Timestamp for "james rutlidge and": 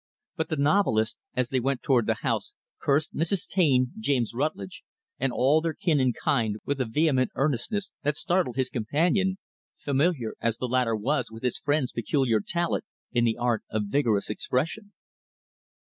3.99-5.31